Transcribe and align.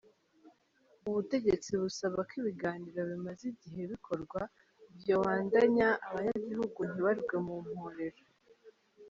Ubutegetsi 1.07 1.71
busaba 1.81 2.17
ko 2.29 2.33
ibiganiro 2.41 2.99
bimaze 3.09 3.43
igihe 3.53 3.81
bikorwa 3.93 4.39
vyobandanya, 4.99 5.87
abanyagihugu 6.07 6.79
ntibarwe 6.89 7.35
mu 7.45 7.55
mporero. 7.69 8.23